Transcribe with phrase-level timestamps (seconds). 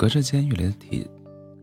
[0.00, 1.06] 隔着监狱里的铁，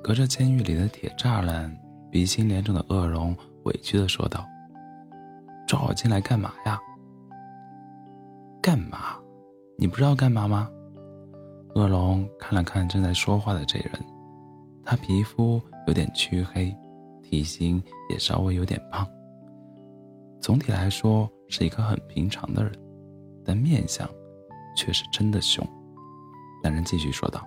[0.04, 1.76] 隔着监狱里的铁栅栏，
[2.12, 4.46] 鼻青脸肿的恶龙委屈的说道
[5.68, 6.78] ：“抓我进来干嘛呀？
[8.62, 9.18] 干嘛？
[9.76, 10.70] 你不知道干嘛吗？”
[11.74, 13.94] 恶龙看了看正在说话的这人，
[14.86, 16.72] 他皮肤有点黢黑，
[17.24, 19.04] 体型也稍微有点胖。
[20.40, 22.72] 总体来说是一个很平常的人，
[23.44, 24.08] 但面相
[24.76, 25.68] 却是真的凶。
[26.64, 27.44] 男人继续说道：“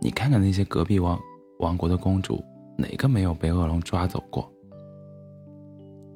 [0.00, 1.18] 你看看那些隔壁王
[1.58, 2.42] 王国的公主，
[2.76, 4.50] 哪个没有被恶龙抓走过？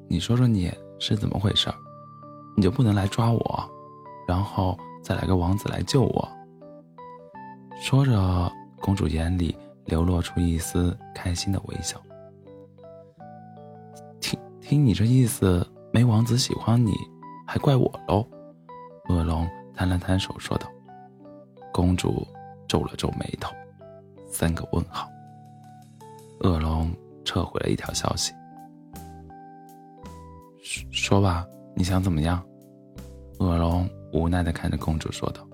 [0.07, 1.69] 你说说你是怎么回事？
[2.57, 3.69] 你就不能来抓我，
[4.27, 6.29] 然后再来个王子来救我？”
[7.79, 12.01] 说着，公主眼里流露出一丝开心的微笑。
[14.19, 16.93] 听听你这意思，没王子喜欢你，
[17.45, 18.25] 还怪我喽？
[19.09, 20.67] 恶龙摊了摊手说道。
[21.71, 22.25] 公主
[22.67, 23.53] 皱了皱眉头，
[24.35, 25.09] 三个问号。
[26.41, 26.91] 恶龙
[27.23, 28.33] 撤回了一条消息。
[30.61, 32.43] 说说吧，你想怎么样？
[33.39, 35.47] 恶龙无奈的看着公主说道。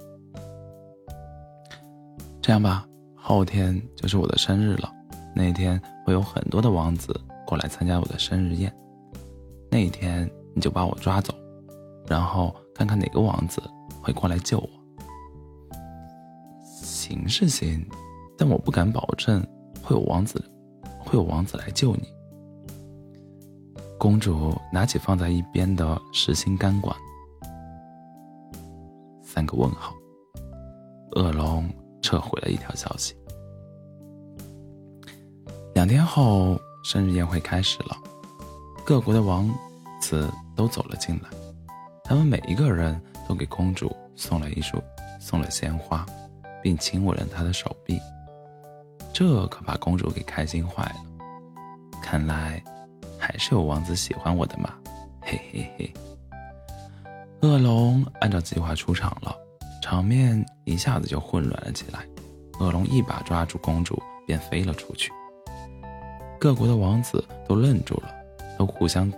[2.42, 2.84] 这样吧，
[3.16, 4.92] 后天就是我的生日了，
[5.36, 7.16] 那天会有很多的王子
[7.46, 8.76] 过来参加我的生日宴，
[9.70, 11.32] 那一天你就把我抓走，
[12.08, 13.62] 然后看看哪个王子
[14.02, 14.70] 会过来救我。
[16.64, 17.86] 行是行，
[18.42, 19.40] 但我不敢保证
[19.84, 20.44] 会有王子，
[20.98, 22.12] 会有王子来救你。
[24.00, 26.98] 公主拿起放在一边的实心钢管，
[29.22, 29.94] 三个问号。
[31.16, 31.70] 恶龙。
[32.02, 33.16] 撤回了一条消息。
[35.76, 37.96] 两天后，生日宴会开始了，
[38.84, 39.48] 各国的王
[40.02, 41.30] 子都走了进来，
[42.04, 44.82] 他们每一个人都给公主送了一束，
[45.20, 46.04] 送了鲜花，
[46.60, 48.00] 并亲吻了她的手臂，
[49.22, 50.96] 这可把公主给开心坏了。
[52.02, 52.60] 看来，
[53.20, 54.74] 还是有王子喜欢我的嘛，
[55.22, 55.94] 嘿嘿嘿。
[57.42, 59.38] 恶龙按照计划出场了。
[59.80, 62.00] 场面一下子就混乱了起来，
[62.60, 65.12] 恶龙一把抓住公主，便飞了出去。
[66.40, 68.12] 各国的王子都愣住了，
[68.58, 69.14] 都互相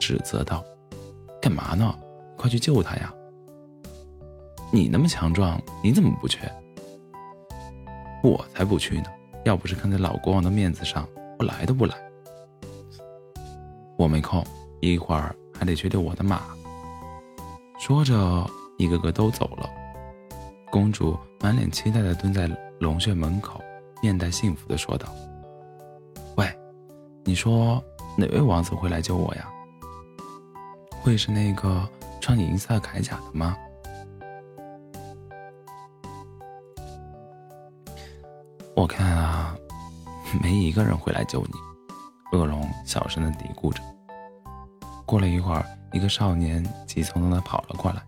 [0.00, 0.64] 指责道
[1.40, 1.96] ：“干嘛呢？
[2.36, 3.14] 快去救他呀！
[4.72, 6.40] 你那么强壮，你怎么不去？
[8.20, 9.04] 我才不去呢！
[9.44, 11.06] 要不是看在老国王的面子上，
[11.38, 11.94] 我来都不来。
[13.96, 14.44] 我没空，
[14.80, 16.42] 一会儿还得去遛我的马。”
[17.78, 19.68] 说着，一个个都走了。
[20.70, 22.50] 公主满脸期待的蹲在
[22.80, 23.60] 龙穴门口，
[24.02, 25.06] 面带幸福的说道
[26.36, 26.48] ：“喂，
[27.24, 27.82] 你说
[28.16, 29.48] 哪位王子会来救我呀？
[31.02, 31.86] 会是那个
[32.20, 33.56] 穿银色铠甲的吗？”
[38.76, 39.56] 我看啊，
[40.42, 41.52] 没一个人会来救你。”
[42.36, 43.82] 恶龙小声地嘀咕着。
[45.06, 48.02] 过了一会儿，一个少年急匆匆地跑了过来，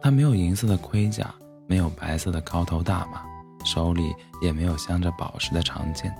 [0.00, 1.34] 他没有银色的盔甲。
[1.66, 3.22] 没有白色的高头大马，
[3.64, 6.14] 手里也没有镶着宝石的长剑，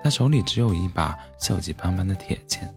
[0.00, 2.72] 他手里只有一把锈迹斑斑的铁剑，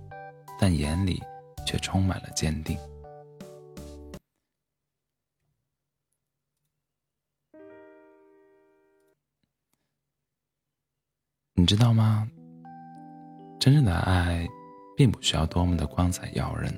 [0.59, 1.21] 但眼里
[1.67, 2.75] 却充满了坚定。
[11.55, 12.27] 你知道吗？
[13.59, 14.47] 真正的爱，
[14.97, 16.73] 并不需要多么的光彩耀人，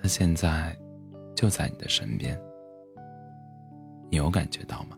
[0.00, 0.74] 他现在
[1.36, 2.40] 就在你的身边。
[4.10, 4.96] 你有感觉到吗？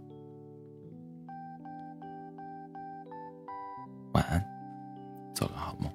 [4.12, 4.42] 晚安，
[5.34, 5.90] 做个好梦。